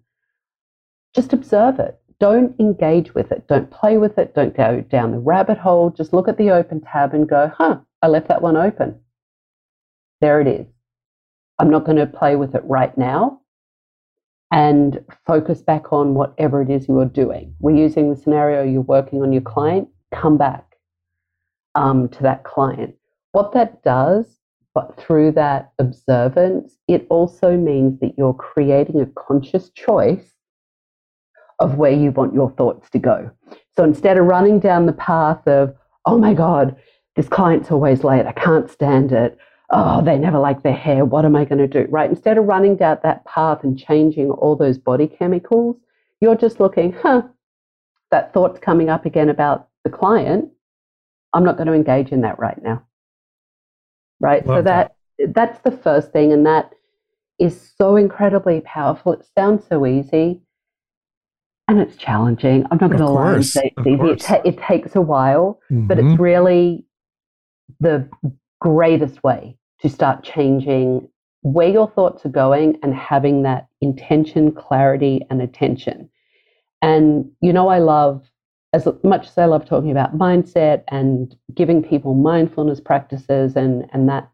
Just 1.15 1.33
observe 1.33 1.79
it. 1.79 1.99
Don't 2.19 2.59
engage 2.59 3.13
with 3.13 3.31
it. 3.31 3.47
Don't 3.47 3.69
play 3.69 3.97
with 3.97 4.17
it. 4.17 4.33
Don't 4.33 4.55
go 4.55 4.81
down 4.81 5.11
the 5.11 5.19
rabbit 5.19 5.57
hole. 5.57 5.91
Just 5.91 6.13
look 6.13 6.27
at 6.27 6.37
the 6.37 6.51
open 6.51 6.81
tab 6.81 7.13
and 7.13 7.29
go, 7.29 7.51
huh, 7.55 7.79
I 8.01 8.07
left 8.07 8.27
that 8.29 8.41
one 8.41 8.57
open. 8.57 8.99
There 10.21 10.41
it 10.41 10.47
is. 10.47 10.65
I'm 11.59 11.69
not 11.69 11.85
going 11.85 11.97
to 11.97 12.07
play 12.07 12.35
with 12.35 12.55
it 12.55 12.63
right 12.65 12.95
now 12.97 13.41
and 14.51 15.03
focus 15.25 15.61
back 15.61 15.91
on 15.91 16.13
whatever 16.13 16.61
it 16.61 16.69
is 16.69 16.87
you 16.87 16.99
are 16.99 17.05
doing. 17.05 17.53
We're 17.59 17.75
using 17.75 18.09
the 18.09 18.15
scenario 18.15 18.63
you're 18.63 18.81
working 18.81 19.21
on 19.21 19.33
your 19.33 19.41
client, 19.41 19.89
come 20.13 20.37
back 20.37 20.77
um, 21.75 22.09
to 22.09 22.23
that 22.23 22.43
client. 22.43 22.95
What 23.33 23.53
that 23.53 23.83
does, 23.83 24.25
but 24.73 24.97
through 24.97 25.33
that 25.33 25.71
observance, 25.79 26.77
it 26.87 27.05
also 27.09 27.57
means 27.57 27.99
that 27.99 28.13
you're 28.17 28.33
creating 28.33 29.01
a 29.01 29.05
conscious 29.07 29.69
choice 29.71 30.36
of 31.59 31.75
where 31.75 31.91
you 31.91 32.11
want 32.11 32.33
your 32.33 32.51
thoughts 32.51 32.89
to 32.91 32.99
go. 32.99 33.31
So 33.75 33.83
instead 33.83 34.17
of 34.17 34.25
running 34.25 34.59
down 34.59 34.85
the 34.85 34.93
path 34.93 35.47
of, 35.47 35.75
oh 36.05 36.17
my 36.17 36.33
God, 36.33 36.75
this 37.15 37.27
client's 37.27 37.71
always 37.71 38.03
late, 38.03 38.25
I 38.25 38.31
can't 38.31 38.69
stand 38.69 39.11
it. 39.11 39.37
Oh, 39.69 40.01
they 40.01 40.17
never 40.17 40.39
like 40.39 40.63
their 40.63 40.73
hair. 40.73 41.03
What 41.03 41.25
am 41.25 41.35
I 41.35 41.43
going 41.45 41.57
to 41.59 41.67
do? 41.67 41.87
Right? 41.89 42.09
Instead 42.09 42.37
of 42.37 42.45
running 42.45 42.77
down 42.77 42.99
that 43.03 43.25
path 43.25 43.63
and 43.63 43.77
changing 43.77 44.29
all 44.29 44.55
those 44.55 44.77
body 44.77 45.07
chemicals, 45.07 45.75
you're 46.21 46.35
just 46.35 46.59
looking, 46.59 46.93
huh, 46.93 47.23
that 48.11 48.33
thought's 48.33 48.59
coming 48.59 48.89
up 48.89 49.05
again 49.05 49.29
about 49.29 49.67
the 49.83 49.89
client. 49.89 50.49
I'm 51.33 51.43
not 51.43 51.57
going 51.57 51.67
to 51.67 51.73
engage 51.73 52.11
in 52.11 52.21
that 52.21 52.39
right 52.39 52.61
now. 52.63 52.83
Right? 54.19 54.45
Love 54.45 54.59
so 54.59 54.61
that, 54.63 54.95
that 55.19 55.33
that's 55.33 55.59
the 55.61 55.71
first 55.71 56.11
thing 56.11 56.31
and 56.31 56.45
that 56.45 56.73
is 57.39 57.73
so 57.77 57.97
incredibly 57.97 58.61
powerful. 58.61 59.13
It 59.13 59.25
sounds 59.35 59.65
so 59.67 59.85
easy 59.85 60.41
and 61.67 61.79
it's 61.79 61.97
challenging. 61.97 62.65
I'm 62.71 62.77
not 62.79 62.89
going 62.89 63.01
to 63.01 63.09
lie 63.09 63.35
and 63.35 63.45
say. 63.45 63.73
It, 63.77 64.19
ta- 64.19 64.41
it, 64.45 64.57
takes 64.57 64.95
a 64.95 65.01
while, 65.01 65.59
mm-hmm. 65.71 65.87
but 65.87 65.99
it's 65.99 66.05
mm-hmm. 66.05 66.21
really 66.21 66.85
the 67.79 68.09
greatest 68.59 69.23
way 69.23 69.57
to 69.81 69.89
start 69.89 70.23
changing 70.23 71.07
where 71.41 71.69
your 71.69 71.89
thoughts 71.89 72.25
are 72.25 72.29
going 72.29 72.77
and 72.83 72.93
having 72.95 73.43
that 73.43 73.67
intention, 73.81 74.51
clarity, 74.51 75.21
and 75.29 75.41
attention. 75.41 76.09
And 76.81 77.29
you 77.41 77.51
know, 77.51 77.67
I 77.67 77.79
love, 77.79 78.23
as 78.73 78.87
much 79.03 79.27
as 79.27 79.37
I 79.37 79.45
love 79.45 79.65
talking 79.65 79.91
about 79.91 80.17
mindset 80.17 80.83
and 80.87 81.35
giving 81.53 81.83
people 81.83 82.13
mindfulness 82.13 82.79
practices, 82.79 83.55
and, 83.55 83.87
and 83.93 84.07
that's 84.07 84.27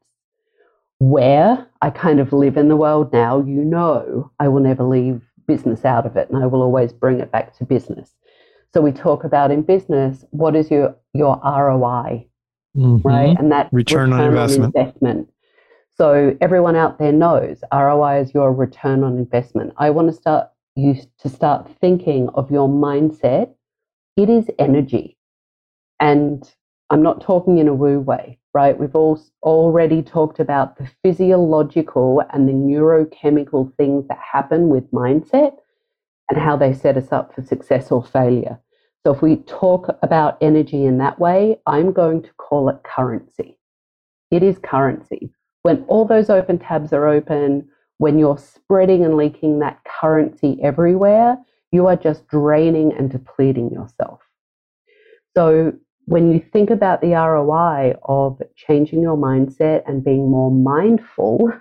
where 0.99 1.67
I 1.81 1.89
kind 1.89 2.19
of 2.19 2.31
live 2.31 2.57
in 2.57 2.69
the 2.69 2.77
world 2.77 3.11
now, 3.11 3.39
you 3.39 3.63
know, 3.63 4.31
I 4.39 4.47
will 4.47 4.61
never 4.61 4.83
leave 4.83 5.21
business 5.47 5.85
out 5.85 6.05
of 6.05 6.15
it 6.15 6.29
and 6.29 6.43
I 6.43 6.47
will 6.47 6.61
always 6.61 6.93
bring 6.93 7.19
it 7.19 7.31
back 7.31 7.55
to 7.57 7.65
business. 7.65 8.11
So 8.73 8.81
we 8.81 8.91
talk 8.91 9.23
about 9.23 9.51
in 9.51 9.61
business, 9.61 10.25
what 10.31 10.55
is 10.55 10.71
your, 10.71 10.95
your 11.13 11.39
ROI, 11.43 12.27
mm-hmm. 12.75 13.07
right? 13.07 13.37
And 13.37 13.51
that 13.51 13.69
return, 13.71 14.11
return 14.11 14.13
on, 14.13 14.27
investment. 14.29 14.75
on 14.75 14.81
investment. 14.81 15.29
So 15.95 16.35
everyone 16.41 16.75
out 16.75 16.97
there 16.97 17.11
knows 17.11 17.63
ROI 17.71 18.21
is 18.21 18.33
your 18.33 18.51
return 18.51 19.03
on 19.03 19.17
investment. 19.17 19.73
I 19.77 19.91
want 19.91 20.07
to 20.09 20.13
start 20.13 20.49
you 20.75 20.95
to 21.19 21.29
start 21.29 21.69
thinking 21.79 22.29
of 22.33 22.49
your 22.49 22.67
mindset. 22.67 23.53
It 24.17 24.29
is 24.29 24.49
energy. 24.57 25.17
And 25.99 26.51
I'm 26.89 27.03
not 27.03 27.21
talking 27.21 27.59
in 27.59 27.67
a 27.67 27.73
woo 27.73 27.99
way, 27.99 28.39
right? 28.53 28.77
We've 28.77 28.95
all 28.95 29.19
already 29.41 30.01
talked 30.01 30.39
about 30.39 30.77
the 30.77 30.89
physiological 31.03 32.23
and 32.31 32.47
the 32.47 32.53
neurochemical 32.53 33.75
things 33.75 34.07
that 34.07 34.19
happen 34.19 34.69
with 34.69 34.91
mindset 34.91 35.55
and 36.29 36.39
how 36.39 36.55
they 36.55 36.73
set 36.73 36.97
us 36.97 37.11
up 37.11 37.33
for 37.33 37.41
success 37.41 37.91
or 37.91 38.03
failure. 38.03 38.59
So 39.05 39.13
if 39.13 39.21
we 39.21 39.37
talk 39.37 39.97
about 40.01 40.37
energy 40.39 40.85
in 40.85 40.97
that 40.99 41.19
way, 41.19 41.57
I'm 41.65 41.91
going 41.91 42.21
to 42.23 42.29
call 42.37 42.69
it 42.69 42.83
currency. 42.83 43.57
It 44.31 44.43
is 44.43 44.57
currency. 44.59 45.31
When 45.63 45.83
all 45.87 46.05
those 46.05 46.29
open 46.29 46.59
tabs 46.59 46.93
are 46.93 47.07
open, 47.07 47.67
when 47.97 48.17
you're 48.17 48.37
spreading 48.37 49.03
and 49.03 49.17
leaking 49.17 49.59
that 49.59 49.79
currency 49.83 50.57
everywhere, 50.63 51.37
you 51.71 51.87
are 51.87 51.95
just 51.95 52.27
draining 52.27 52.93
and 52.93 53.09
depleting 53.09 53.71
yourself. 53.71 54.21
So 55.35 55.73
when 56.05 56.31
you 56.31 56.43
think 56.51 56.69
about 56.69 57.01
the 57.01 57.13
ROI 57.13 57.95
of 58.03 58.41
changing 58.55 59.01
your 59.01 59.17
mindset 59.17 59.83
and 59.87 60.03
being 60.03 60.29
more 60.29 60.51
mindful 60.51 61.51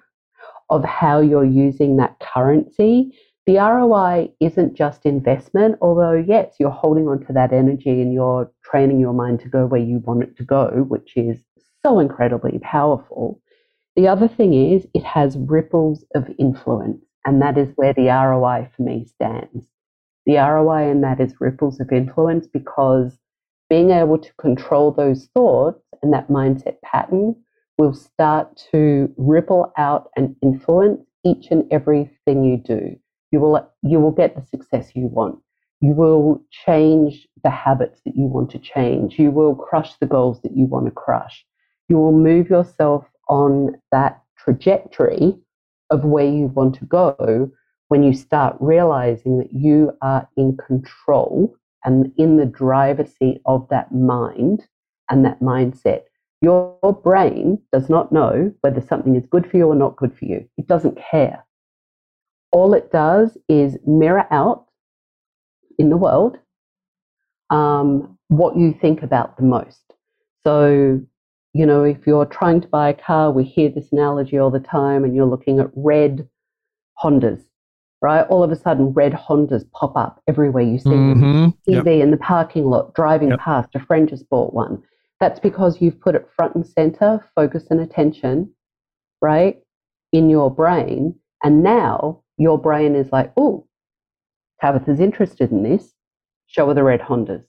of 0.70 0.84
how 0.84 1.20
you're 1.20 1.44
using 1.44 1.96
that 1.96 2.18
currency, 2.20 3.16
the 3.46 3.56
ROI 3.56 4.30
isn't 4.40 4.74
just 4.74 5.04
investment, 5.04 5.76
although, 5.80 6.12
yes, 6.12 6.54
you're 6.58 6.70
holding 6.70 7.08
on 7.08 7.24
to 7.26 7.32
that 7.32 7.52
energy 7.52 7.90
and 7.90 8.12
you're 8.12 8.50
training 8.64 9.00
your 9.00 9.12
mind 9.12 9.40
to 9.40 9.48
go 9.48 9.66
where 9.66 9.80
you 9.80 9.98
want 9.98 10.22
it 10.22 10.36
to 10.36 10.44
go, 10.44 10.86
which 10.88 11.16
is 11.16 11.40
so 11.82 11.98
incredibly 11.98 12.58
powerful. 12.60 13.40
The 13.96 14.08
other 14.08 14.28
thing 14.28 14.54
is 14.54 14.86
it 14.94 15.04
has 15.04 15.36
ripples 15.36 16.04
of 16.14 16.30
influence, 16.38 17.04
and 17.26 17.42
that 17.42 17.58
is 17.58 17.72
where 17.76 17.92
the 17.92 18.08
ROI 18.08 18.70
for 18.74 18.82
me 18.82 19.04
stands. 19.04 19.66
The 20.24 20.36
ROI 20.36 20.90
in 20.90 21.00
that 21.00 21.20
is 21.20 21.34
ripples 21.40 21.80
of 21.80 21.92
influence 21.92 22.46
because 22.46 23.18
being 23.72 23.90
able 23.90 24.18
to 24.18 24.34
control 24.34 24.92
those 24.92 25.30
thoughts 25.32 25.82
and 26.02 26.12
that 26.12 26.28
mindset 26.28 26.78
pattern 26.84 27.34
will 27.78 27.94
start 27.94 28.54
to 28.70 29.10
ripple 29.16 29.72
out 29.78 30.10
and 30.14 30.36
influence 30.42 31.00
each 31.24 31.46
and 31.50 31.64
everything 31.72 32.44
you 32.44 32.58
do. 32.58 32.94
You 33.30 33.40
will, 33.40 33.66
you 33.82 33.98
will 33.98 34.10
get 34.10 34.36
the 34.36 34.44
success 34.44 34.90
you 34.94 35.06
want. 35.06 35.38
You 35.80 35.94
will 35.94 36.44
change 36.50 37.26
the 37.44 37.48
habits 37.48 38.02
that 38.04 38.14
you 38.14 38.24
want 38.24 38.50
to 38.50 38.58
change. 38.58 39.18
You 39.18 39.30
will 39.30 39.54
crush 39.54 39.94
the 39.94 40.06
goals 40.06 40.42
that 40.42 40.54
you 40.54 40.66
want 40.66 40.84
to 40.84 40.92
crush. 40.92 41.42
You 41.88 41.96
will 41.96 42.12
move 42.12 42.50
yourself 42.50 43.06
on 43.30 43.74
that 43.90 44.20
trajectory 44.38 45.32
of 45.88 46.04
where 46.04 46.26
you 46.28 46.48
want 46.48 46.74
to 46.74 46.84
go 46.84 47.50
when 47.88 48.02
you 48.02 48.12
start 48.12 48.54
realizing 48.60 49.38
that 49.38 49.54
you 49.54 49.96
are 50.02 50.28
in 50.36 50.58
control 50.58 51.56
and 51.84 52.12
in 52.16 52.36
the 52.36 52.46
driver's 52.46 53.14
seat 53.16 53.40
of 53.46 53.68
that 53.70 53.92
mind 53.92 54.66
and 55.10 55.24
that 55.24 55.40
mindset. 55.40 56.02
Your 56.40 56.76
brain 57.04 57.60
does 57.72 57.88
not 57.88 58.10
know 58.10 58.52
whether 58.62 58.80
something 58.80 59.14
is 59.14 59.26
good 59.26 59.48
for 59.48 59.56
you 59.56 59.68
or 59.68 59.74
not 59.74 59.96
good 59.96 60.16
for 60.16 60.24
you. 60.24 60.48
It 60.58 60.66
doesn't 60.66 60.98
care. 60.98 61.44
All 62.50 62.74
it 62.74 62.90
does 62.90 63.38
is 63.48 63.78
mirror 63.86 64.26
out 64.30 64.66
in 65.78 65.88
the 65.88 65.96
world 65.96 66.38
um, 67.50 68.18
what 68.28 68.56
you 68.56 68.72
think 68.72 69.02
about 69.02 69.36
the 69.36 69.44
most. 69.44 69.94
So, 70.44 71.00
you 71.52 71.66
know, 71.66 71.84
if 71.84 72.06
you're 72.06 72.26
trying 72.26 72.60
to 72.62 72.68
buy 72.68 72.88
a 72.88 72.94
car, 72.94 73.30
we 73.30 73.44
hear 73.44 73.68
this 73.68 73.92
analogy 73.92 74.38
all 74.38 74.50
the 74.50 74.58
time, 74.58 75.04
and 75.04 75.14
you're 75.14 75.26
looking 75.26 75.60
at 75.60 75.70
red 75.76 76.28
Hondas 77.02 77.42
right? 78.02 78.26
All 78.26 78.42
of 78.42 78.50
a 78.50 78.56
sudden, 78.56 78.92
red 78.92 79.12
Hondas 79.12 79.64
pop 79.70 79.96
up 79.96 80.20
everywhere 80.26 80.64
you 80.64 80.78
see 80.78 80.90
mm-hmm. 80.90 81.20
them. 81.20 81.52
TV 81.66 81.98
yep. 81.98 82.02
in 82.04 82.10
the 82.10 82.16
parking 82.16 82.64
lot, 82.64 82.94
driving 82.94 83.30
yep. 83.30 83.38
past. 83.38 83.70
A 83.74 83.80
friend 83.80 84.08
just 84.08 84.28
bought 84.28 84.52
one. 84.52 84.82
That's 85.20 85.38
because 85.38 85.80
you've 85.80 86.00
put 86.00 86.16
it 86.16 86.28
front 86.36 86.56
and 86.56 86.66
center, 86.66 87.24
focus 87.36 87.68
and 87.70 87.80
attention, 87.80 88.52
right, 89.20 89.56
in 90.10 90.28
your 90.28 90.50
brain. 90.50 91.14
And 91.44 91.62
now 91.62 92.22
your 92.36 92.58
brain 92.58 92.96
is 92.96 93.12
like, 93.12 93.32
oh, 93.36 93.66
Tabatha's 94.60 95.00
interested 95.00 95.52
in 95.52 95.62
this. 95.62 95.92
Show 96.48 96.68
her 96.68 96.74
the 96.74 96.82
red 96.82 97.00
Hondas. 97.00 97.44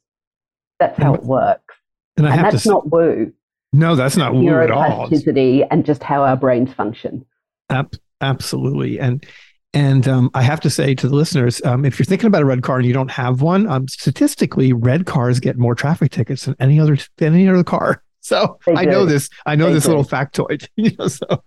That's 0.79 0.97
how 0.97 1.15
it 1.15 1.23
works. 1.23 1.75
And, 2.15 2.27
and 2.27 2.43
that's 2.43 2.65
not 2.65 2.89
woo. 2.91 3.33
No, 3.71 3.95
that's 3.95 4.17
not 4.17 4.35
woo 4.35 4.47
at 4.61 4.69
all. 4.69 5.09
Neuroplasticity 5.09 5.65
and 5.71 5.83
just 5.83 6.03
how 6.03 6.23
our 6.23 6.37
brains 6.37 6.71
function. 6.73 7.25
Ab- 7.71 7.97
absolutely. 8.21 8.99
And 8.99 9.25
and 9.73 10.07
um, 10.07 10.29
I 10.35 10.43
have 10.43 10.59
to 10.61 10.69
say 10.69 10.93
to 10.95 11.09
the 11.09 11.15
listeners, 11.15 11.61
um, 11.65 11.83
if 11.83 11.97
you're 11.97 12.05
thinking 12.05 12.27
about 12.27 12.43
a 12.43 12.45
red 12.45 12.61
car 12.61 12.77
and 12.77 12.85
you 12.85 12.93
don't 12.93 13.09
have 13.09 13.41
one, 13.41 13.67
um, 13.67 13.87
statistically, 13.87 14.71
red 14.71 15.07
cars 15.07 15.39
get 15.39 15.57
more 15.57 15.73
traffic 15.73 16.11
tickets 16.11 16.45
than 16.45 16.55
any 16.59 16.79
other 16.79 16.97
than 17.17 17.33
any 17.33 17.47
other 17.47 17.63
car. 17.63 18.03
So 18.25 18.57
I 18.73 18.85
know 18.85 19.05
this. 19.05 19.29
I 19.45 19.57
know 19.57 19.73
this 19.73 19.85
little 19.85 20.05
factoid. 20.05 20.65
you 20.77 20.91
know, 20.97 21.09
so 21.09 21.43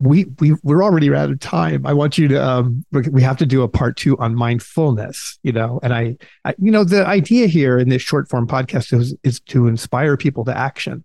we 0.00 0.24
we 0.40 0.56
we're 0.64 0.82
already 0.82 1.14
out 1.14 1.30
of 1.30 1.38
time. 1.38 1.86
I 1.86 1.92
want 1.92 2.18
you 2.18 2.26
to 2.26 2.44
um 2.44 2.84
we 2.92 3.22
have 3.22 3.36
to 3.36 3.46
do 3.46 3.62
a 3.62 3.68
part 3.68 3.96
two 3.96 4.18
on 4.18 4.34
mindfulness, 4.34 5.38
you 5.44 5.52
know. 5.52 5.78
And 5.84 5.94
I, 5.94 6.16
I 6.44 6.56
you 6.58 6.72
know 6.72 6.82
the 6.82 7.06
idea 7.06 7.46
here 7.46 7.78
in 7.78 7.90
this 7.90 8.02
short 8.02 8.28
form 8.28 8.48
podcast 8.48 8.92
is 8.92 9.14
is 9.22 9.38
to 9.42 9.68
inspire 9.68 10.16
people 10.16 10.44
to 10.46 10.56
action. 10.56 11.04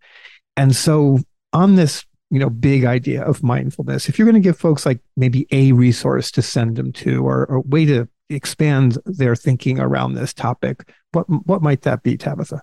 And 0.58 0.75
so 0.75 1.19
on 1.53 1.75
this 1.75 2.03
you 2.29 2.39
know 2.39 2.50
big 2.50 2.86
idea 2.86 3.24
of 3.24 3.43
mindfulness, 3.43 4.09
if 4.09 4.17
you're 4.17 4.25
going 4.25 4.41
to 4.41 4.48
give 4.48 4.57
folks 4.57 4.86
like 4.86 5.00
maybe 5.17 5.48
a 5.51 5.71
resource 5.71 6.31
to 6.31 6.41
send 6.41 6.75
them 6.75 6.91
to 6.93 7.25
or 7.25 7.45
a 7.45 7.62
way 7.62 7.86
to 7.86 8.07
expand 8.29 8.98
their 9.05 9.36
thinking 9.36 9.79
around 9.79 10.13
this 10.13 10.33
topic, 10.33 10.91
what 11.12 11.25
what 11.48 11.62
might 11.62 11.81
that 11.81 12.03
be, 12.03 12.17
Tabatha? 12.17 12.62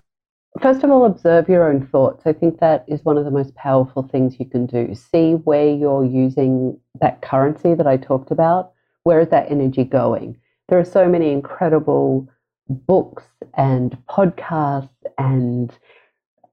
First 0.62 0.82
of 0.82 0.90
all, 0.90 1.04
observe 1.04 1.48
your 1.48 1.68
own 1.68 1.86
thoughts. 1.88 2.22
I 2.24 2.32
think 2.32 2.60
that 2.60 2.84
is 2.88 3.04
one 3.04 3.18
of 3.18 3.26
the 3.26 3.30
most 3.30 3.54
powerful 3.56 4.02
things 4.02 4.40
you 4.40 4.46
can 4.46 4.64
do. 4.64 4.94
See 4.94 5.32
where 5.32 5.68
you're 5.68 6.04
using 6.04 6.80
that 7.00 7.20
currency 7.20 7.74
that 7.74 7.86
I 7.86 7.98
talked 7.98 8.30
about. 8.30 8.72
Where 9.02 9.20
is 9.20 9.28
that 9.28 9.50
energy 9.50 9.84
going? 9.84 10.38
There 10.68 10.78
are 10.78 10.84
so 10.84 11.08
many 11.08 11.30
incredible 11.30 12.28
books 12.68 13.24
and 13.54 13.96
podcasts 14.08 14.88
and 15.18 15.70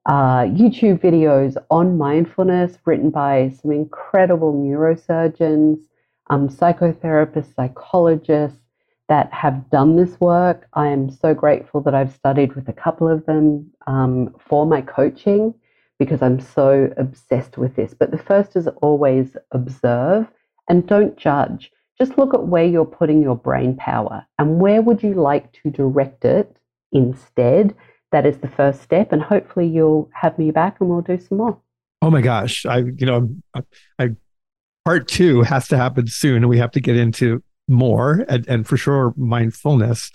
uh, 0.06 0.44
YouTube 0.44 1.00
videos 1.00 1.56
on 1.70 1.98
mindfulness 1.98 2.78
written 2.86 3.10
by 3.10 3.50
some 3.62 3.72
incredible 3.72 4.54
neurosurgeons, 4.54 5.80
um, 6.30 6.50
psychotherapists, 6.50 7.56
psychologists, 7.56 8.60
that 9.10 9.32
have 9.32 9.70
done 9.70 9.96
this 9.96 10.20
work. 10.20 10.68
I 10.74 10.88
am 10.88 11.10
so 11.10 11.34
grateful 11.34 11.82
that 11.82 11.94
I've 11.94 12.14
studied 12.14 12.56
with 12.56 12.68
a 12.70 12.74
couple 12.74 13.08
of 13.08 13.26
them 13.26 13.72
um, 13.86 14.34
for 14.40 14.66
my 14.66 14.82
coaching 14.82 15.54
because 16.00 16.22
I'm 16.22 16.40
so 16.40 16.92
obsessed 16.98 17.58
with 17.58 17.76
this. 17.76 17.94
But 17.94 18.12
the 18.12 18.18
first 18.18 18.56
is 18.56 18.68
always 18.82 19.38
observe 19.52 20.28
and 20.70 20.88
don't 20.88 21.18
judge. 21.18 21.72
Just 21.98 22.18
look 22.18 22.34
at 22.34 22.48
where 22.48 22.66
you're 22.66 22.86
putting 22.86 23.22
your 23.22 23.36
brain 23.36 23.76
power 23.76 24.26
and 24.40 24.60
where 24.60 24.82
would 24.82 25.04
you 25.04 25.14
like 25.14 25.52
to 25.62 25.70
direct 25.70 26.26
it 26.26 26.58
instead. 26.92 27.76
That 28.13 28.25
is 28.25 28.38
the 28.38 28.48
first 28.48 28.82
step, 28.84 29.12
and 29.12 29.22
hopefully 29.22 29.67
you'll 29.67 30.10
have 30.13 30.38
me 30.38 30.51
back 30.51 30.77
and 30.79 30.88
we'll 30.88 31.01
do 31.01 31.20
some 31.20 31.39
more. 31.39 31.60
Oh 32.01 32.12
my 32.12 32.22
gosh, 32.22 32.65
I 32.65 32.77
you 32.77 33.05
know 33.05 33.29
I, 33.55 33.62
I 34.00 34.10
part 34.86 35.08
two 35.08 35.41
has 35.41 35.67
to 35.70 35.77
happen 35.77 36.08
soon, 36.08 36.38
and 36.38 36.50
we 36.50 36.60
have 36.60 36.72
to 36.72 36.79
get 36.79 36.96
into 36.96 37.43
more 37.67 38.25
and, 38.29 38.48
and 38.48 38.67
for 38.67 38.77
sure 38.77 39.13
mindfulness. 39.17 40.12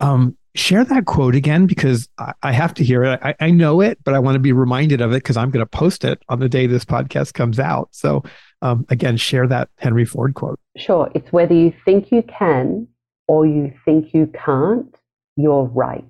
Um, 0.00 0.36
share 0.54 0.84
that 0.84 1.06
quote 1.06 1.34
again 1.34 1.66
because 1.66 2.08
I, 2.18 2.32
I 2.42 2.52
have 2.52 2.74
to 2.74 2.84
hear 2.84 3.04
it. 3.04 3.20
I, 3.22 3.34
I, 3.40 3.50
know 3.50 3.80
it, 3.80 3.98
but 4.04 4.14
I 4.14 4.18
want 4.18 4.34
to 4.34 4.40
be 4.40 4.52
reminded 4.52 5.00
of 5.00 5.12
it 5.12 5.16
because 5.16 5.36
I'm 5.36 5.50
going 5.50 5.64
to 5.64 5.68
post 5.68 6.04
it 6.04 6.22
on 6.28 6.40
the 6.40 6.48
day 6.48 6.66
this 6.66 6.84
podcast 6.84 7.34
comes 7.34 7.58
out. 7.58 7.88
So, 7.92 8.22
um, 8.62 8.84
again, 8.88 9.16
share 9.16 9.46
that 9.48 9.68
Henry 9.76 10.04
Ford 10.04 10.34
quote. 10.34 10.58
Sure. 10.76 11.10
It's 11.14 11.32
whether 11.32 11.54
you 11.54 11.72
think 11.84 12.10
you 12.10 12.22
can 12.22 12.88
or 13.28 13.46
you 13.46 13.72
think 13.84 14.12
you 14.12 14.30
can't, 14.44 14.94
you're 15.36 15.64
right. 15.64 16.04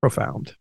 Profound, 0.00 0.56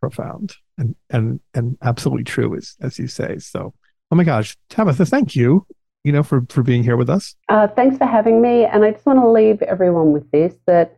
profound, 0.00 0.54
and 0.78 0.94
and 1.10 1.40
and 1.54 1.76
absolutely 1.82 2.24
true, 2.24 2.56
as 2.56 2.76
as 2.80 2.98
you 2.98 3.08
say. 3.08 3.38
So, 3.38 3.74
oh 4.10 4.16
my 4.16 4.24
gosh, 4.24 4.56
Tabatha, 4.70 5.06
thank 5.06 5.36
you 5.36 5.66
you 6.04 6.12
know, 6.12 6.22
for, 6.22 6.46
for 6.48 6.62
being 6.62 6.82
here 6.82 6.96
with 6.96 7.10
us. 7.10 7.34
Uh, 7.48 7.68
thanks 7.68 7.98
for 7.98 8.06
having 8.06 8.40
me. 8.40 8.64
And 8.64 8.84
I 8.84 8.92
just 8.92 9.04
want 9.04 9.18
to 9.18 9.28
leave 9.28 9.60
everyone 9.62 10.12
with 10.12 10.30
this 10.30 10.54
that 10.66 10.96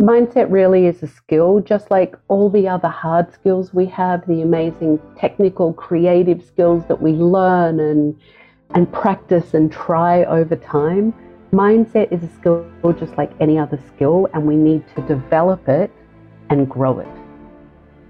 mindset 0.00 0.50
really 0.50 0.86
is 0.86 1.02
a 1.02 1.06
skill, 1.06 1.60
just 1.60 1.90
like 1.90 2.16
all 2.28 2.48
the 2.50 2.66
other 2.66 2.88
hard 2.88 3.32
skills 3.32 3.72
we 3.74 3.86
have, 3.86 4.26
the 4.26 4.42
amazing 4.42 4.98
technical, 5.18 5.72
creative 5.72 6.44
skills 6.44 6.84
that 6.88 7.00
we 7.00 7.12
learn 7.12 7.80
and, 7.80 8.18
and 8.74 8.90
practice 8.92 9.54
and 9.54 9.70
try 9.70 10.24
over 10.24 10.56
time. 10.56 11.14
Mindset 11.52 12.10
is 12.10 12.22
a 12.24 12.28
skill 12.34 12.66
just 12.98 13.16
like 13.16 13.30
any 13.40 13.58
other 13.58 13.78
skill, 13.94 14.28
and 14.34 14.44
we 14.44 14.56
need 14.56 14.82
to 14.96 15.02
develop 15.02 15.68
it 15.68 15.92
and 16.50 16.68
grow 16.68 16.98
it. 16.98 17.08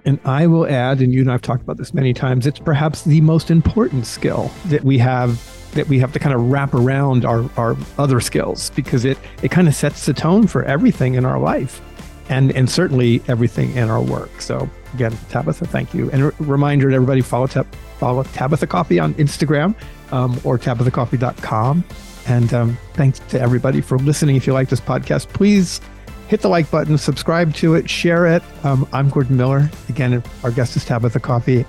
And 0.06 0.20
I 0.24 0.46
will 0.46 0.66
add, 0.66 1.00
and 1.00 1.12
you 1.12 1.20
and 1.22 1.32
I've 1.32 1.42
talked 1.42 1.62
about 1.62 1.78
this 1.78 1.94
many 1.94 2.12
times, 2.12 2.46
it's 2.46 2.58
perhaps 2.58 3.02
the 3.02 3.22
most 3.22 3.50
important 3.50 4.06
skill 4.06 4.50
that 4.66 4.84
we 4.84 4.98
have 4.98 5.50
that 5.72 5.88
we 5.88 5.98
have 5.98 6.12
to 6.12 6.18
kind 6.18 6.34
of 6.34 6.50
wrap 6.50 6.72
around 6.72 7.24
our, 7.24 7.50
our 7.56 7.76
other 7.98 8.20
skills 8.20 8.70
because 8.70 9.04
it, 9.04 9.18
it 9.42 9.50
kind 9.50 9.66
of 9.66 9.74
sets 9.74 10.06
the 10.06 10.14
tone 10.14 10.46
for 10.46 10.62
everything 10.64 11.14
in 11.14 11.24
our 11.24 11.38
life 11.38 11.80
and, 12.28 12.52
and 12.52 12.70
certainly 12.70 13.20
everything 13.28 13.74
in 13.74 13.90
our 13.90 14.00
work. 14.00 14.40
So 14.40 14.68
again, 14.94 15.12
Tabatha, 15.30 15.66
thank 15.66 15.92
you. 15.92 16.10
And 16.12 16.22
a 16.22 16.32
reminder 16.38 16.88
to 16.88 16.94
everybody, 16.94 17.20
follow, 17.20 17.46
follow 17.46 18.22
Tabatha 18.22 18.68
Coffey 18.68 18.98
on 18.98 19.14
Instagram 19.14 19.74
um, 20.12 20.40
or 20.44 20.58
tabathacoffey.com. 20.58 21.84
And 22.26 22.54
um, 22.54 22.78
thanks 22.94 23.18
to 23.18 23.40
everybody 23.40 23.80
for 23.80 23.98
listening. 23.98 24.36
If 24.36 24.46
you 24.46 24.52
like 24.54 24.68
this 24.68 24.80
podcast, 24.80 25.28
please 25.28 25.80
hit 26.28 26.40
the 26.40 26.48
like 26.48 26.70
button, 26.70 26.98
subscribe 26.98 27.54
to 27.54 27.74
it, 27.74 27.88
share 27.88 28.26
it. 28.26 28.42
Um, 28.64 28.88
I'm 28.92 29.10
Gordon 29.10 29.36
Miller. 29.36 29.70
Again, 29.88 30.22
our 30.42 30.50
guest 30.50 30.76
is 30.76 30.84
Tabatha 30.84 31.20
Coffey. 31.20 31.64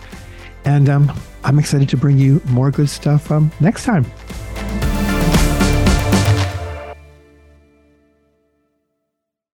And 0.66 0.90
um, 0.90 1.12
I'm 1.44 1.60
excited 1.60 1.90
to 1.90 1.98
bring 1.98 2.18
you 2.18 2.42
more 2.46 2.72
good 2.72 2.90
stuff 2.90 3.32
um, 3.32 3.52
next 3.60 3.86
time. 3.86 4.06